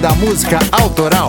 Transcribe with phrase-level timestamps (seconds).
[0.00, 1.26] Da Música Autoral.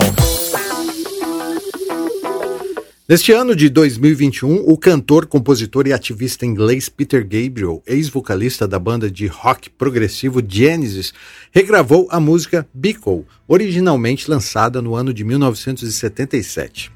[3.08, 9.10] Neste ano de 2021, o cantor, compositor e ativista inglês Peter Gabriel, ex-vocalista da banda
[9.10, 11.12] de rock progressivo Genesis,
[11.50, 16.92] regravou a música Beagle, originalmente lançada no ano de 1977.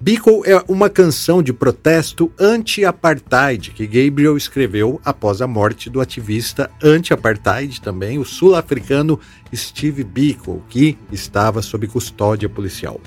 [0.00, 6.70] Beagle é uma canção de protesto anti-apartheid que Gabriel escreveu após a morte do ativista
[6.80, 9.18] anti-apartheid também, o sul-africano
[9.52, 13.00] Steve Biko, que estava sob custódia policial.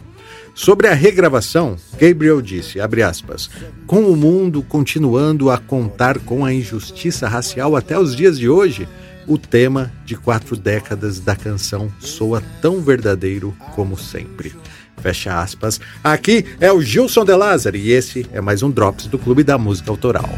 [0.54, 3.50] Sobre a regravação, Gabriel disse, aspas,
[3.88, 8.86] com o mundo continuando a contar com a injustiça racial até os dias de hoje,
[9.32, 14.54] o tema de quatro décadas da canção soa tão verdadeiro como sempre.
[14.98, 15.80] Fecha aspas.
[16.04, 19.58] Aqui é o Gilson De Lázaro e esse é mais um Drops do Clube da
[19.58, 20.30] Música Autoral.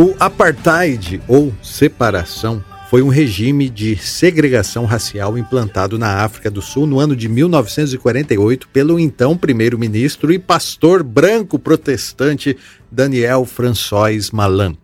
[0.00, 6.86] O apartheid ou separação foi um regime de segregação racial implantado na África do Sul
[6.86, 12.56] no ano de 1948 pelo então primeiro-ministro e pastor branco protestante
[12.90, 14.74] Daniel François Malan,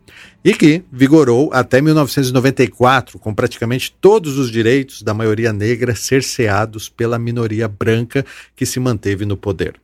[0.45, 7.19] e que vigorou até 1994, com praticamente todos os direitos da maioria negra cerceados pela
[7.19, 8.23] minoria branca
[8.55, 9.81] que se manteve no poder.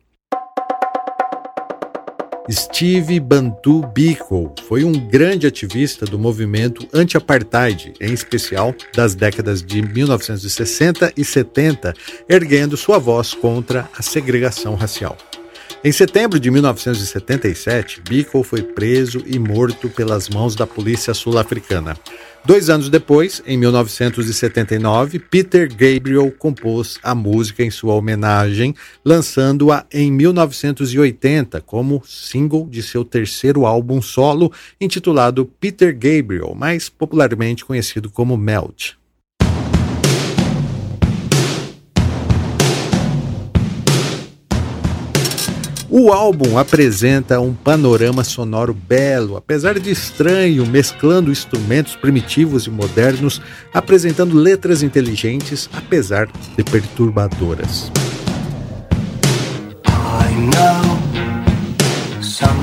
[2.51, 9.81] Steve Bantu Biko foi um grande ativista do movimento anti-apartheid, em especial das décadas de
[9.81, 11.93] 1960 e 70,
[12.27, 15.17] erguendo sua voz contra a segregação racial.
[15.85, 21.97] Em setembro de 1977, Biko foi preso e morto pelas mãos da polícia sul-africana.
[22.45, 30.09] Dois anos depois, em 1979, Peter Gabriel compôs a música em sua homenagem, lançando-a em
[30.09, 38.37] 1980 como single de seu terceiro álbum solo, intitulado Peter Gabriel, mais popularmente conhecido como
[38.37, 38.93] Melt.
[45.95, 53.39] O álbum apresenta um panorama sonoro belo, apesar de estranho, mesclando instrumentos primitivos e modernos,
[53.71, 56.27] apresentando letras inteligentes, apesar
[56.57, 57.91] de perturbadoras.
[59.85, 62.62] I know something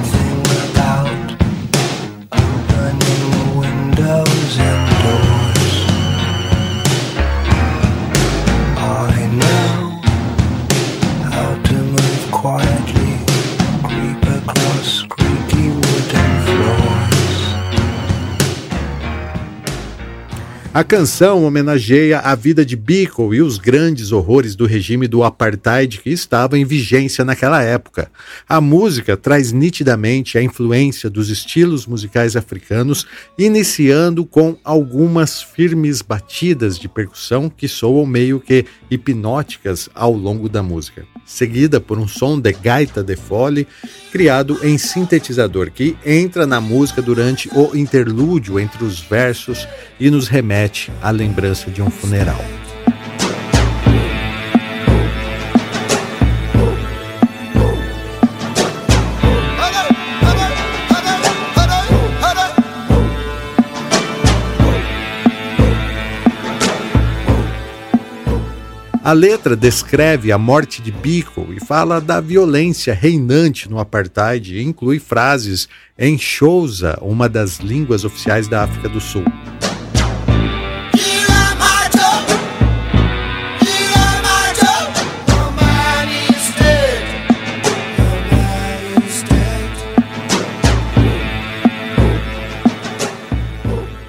[20.72, 25.98] A canção homenageia a vida de Biko e os grandes horrores do regime do apartheid
[25.98, 28.08] que estava em vigência naquela época.
[28.48, 33.04] A música traz nitidamente a influência dos estilos musicais africanos,
[33.36, 40.62] iniciando com algumas firmes batidas de percussão que soam meio que hipnóticas ao longo da
[40.62, 43.66] música, seguida por um som de gaita de fole
[44.10, 49.68] criado em sintetizador que entra na música durante o interlúdio entre os versos
[49.98, 52.40] e nos remete à lembrança de um funeral.
[69.10, 74.62] A letra descreve a morte de Biko e fala da violência reinante no apartheid e
[74.62, 79.24] inclui frases em Xhosa, uma das línguas oficiais da África do Sul.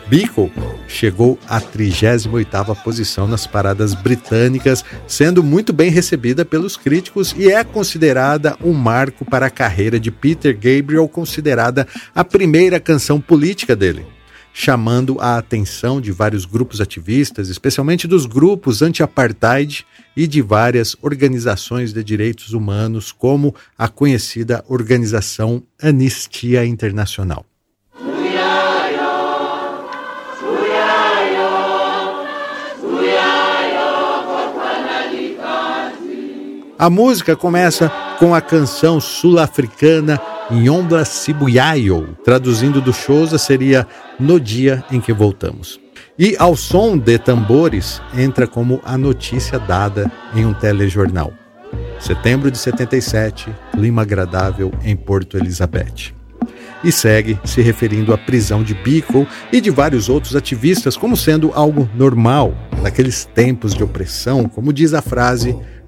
[0.08, 0.52] Biko
[1.02, 7.64] chegou à 38ª posição nas paradas britânicas, sendo muito bem recebida pelos críticos e é
[7.64, 14.06] considerada um marco para a carreira de Peter Gabriel, considerada a primeira canção política dele
[14.54, 21.94] chamando a atenção de vários grupos ativistas, especialmente dos grupos anti-apartheid e de várias organizações
[21.94, 27.46] de direitos humanos, como a conhecida organização Anistia Internacional.
[36.82, 40.20] A música começa com a canção sul-africana
[40.50, 43.86] Nyombla Sibuyayo, traduzindo do Xhosa seria
[44.20, 45.80] No Dia em que Voltamos.
[46.18, 51.32] E ao som de tambores entra como a notícia dada em um telejornal.
[52.00, 56.16] Setembro de 77, clima agradável em Porto Elizabeth.
[56.84, 61.52] E segue se referindo à prisão de Bickel e de vários outros ativistas como sendo
[61.54, 65.56] algo normal naqueles tempos de opressão, como diz a frase,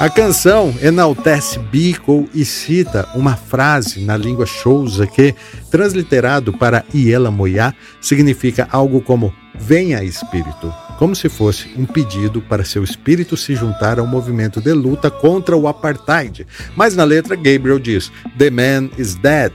[0.00, 5.34] A canção enaltece Biko e cita uma frase na língua Xhosa que,
[5.70, 12.64] transliterado para Iela Moyá, significa algo como Venha Espírito, como se fosse um pedido para
[12.64, 16.46] seu espírito se juntar ao movimento de luta contra o apartheid.
[16.74, 19.52] Mas na letra, Gabriel diz: The man is dead,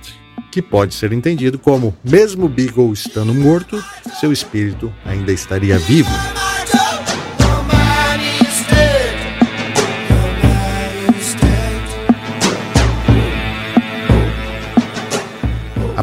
[0.52, 3.84] que pode ser entendido como, mesmo Beagle estando morto,
[4.20, 6.45] seu espírito ainda estaria vivo.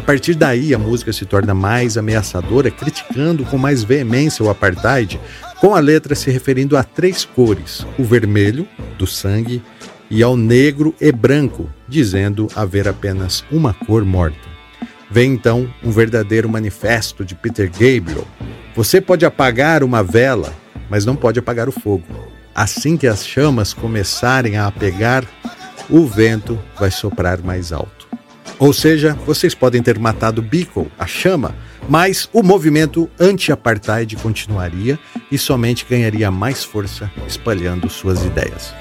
[0.03, 5.19] Partir daí, a música se torna mais ameaçadora, criticando com mais veemência o apartheid,
[5.59, 8.67] com a letra se referindo a três cores: o vermelho,
[8.97, 9.61] do sangue,
[10.09, 14.53] e ao negro e branco, dizendo haver apenas uma cor morta.
[15.09, 18.27] Vem então um verdadeiro manifesto de Peter Gabriel.
[18.75, 20.53] Você pode apagar uma vela,
[20.89, 22.03] mas não pode apagar o fogo.
[22.55, 25.23] Assim que as chamas começarem a apegar,
[25.89, 28.02] o vento vai soprar mais alto.
[28.63, 31.53] Ou seja, vocês podem ter matado Biko, a chama,
[31.89, 34.97] mas o movimento anti-apartheid continuaria
[35.29, 38.73] e somente ganharia mais força espalhando suas ideias.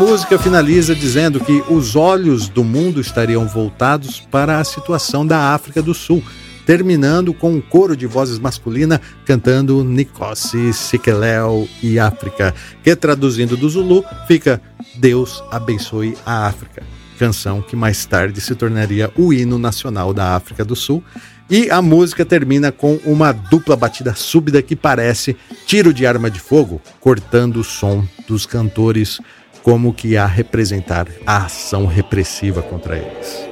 [0.00, 5.82] Música finaliza dizendo que os olhos do mundo estariam voltados para a situação da África
[5.82, 6.24] do Sul,
[6.64, 13.68] terminando com um coro de vozes masculina cantando Nikosi, Sikelel e África, que traduzindo do
[13.68, 14.62] Zulu fica
[14.94, 16.82] Deus abençoe a África,
[17.18, 21.04] canção que mais tarde se tornaria o hino nacional da África do Sul.
[21.50, 25.36] E a música termina com uma dupla batida súbita que parece
[25.66, 29.20] tiro de arma de fogo, cortando o som dos cantores
[29.62, 33.50] como que a representar a ação repressiva contra eles.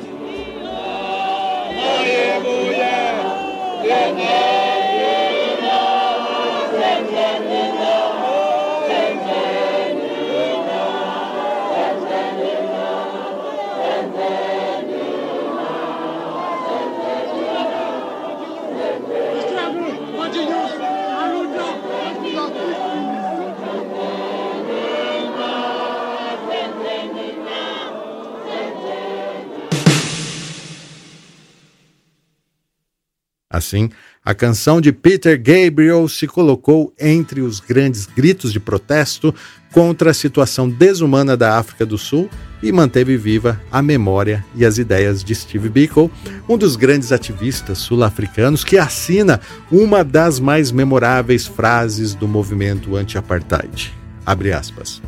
[33.58, 33.90] Assim,
[34.24, 39.34] a canção de Peter Gabriel se colocou entre os grandes gritos de protesto
[39.72, 42.30] contra a situação desumana da África do Sul
[42.62, 46.10] e manteve viva a memória e as ideias de Steve Biko,
[46.48, 53.92] um dos grandes ativistas sul-africanos que assina uma das mais memoráveis frases do movimento anti-apartheid.
[54.24, 55.02] Abre aspas.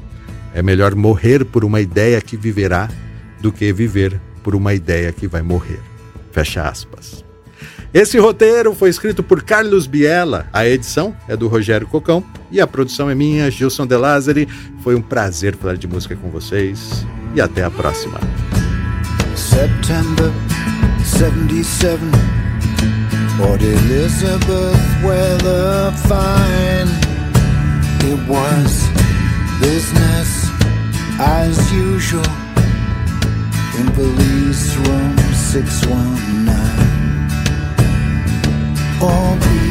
[0.54, 2.88] É melhor morrer por uma ideia que viverá
[3.40, 5.80] do que viver por uma ideia que vai morrer.
[6.32, 7.29] Fecha aspas.
[7.92, 12.66] Esse roteiro foi escrito por Carlos Biela, a edição é do Rogério Cocão e a
[12.66, 14.48] produção é minha, Gilson De Lázari.
[14.84, 17.04] Foi um prazer falar de música com vocês
[17.34, 18.20] e até a próxima.
[19.34, 20.30] September
[21.04, 21.98] 77
[23.36, 26.90] Port Elizabeth weather fine
[28.04, 28.88] It was
[29.58, 30.48] business
[31.18, 32.22] as usual
[33.76, 36.59] In police room 619
[39.02, 39.69] all be